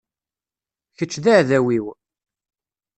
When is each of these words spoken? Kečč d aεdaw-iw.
Kečč 0.97 1.13
d 1.23 1.25
aεdaw-iw. 1.33 1.85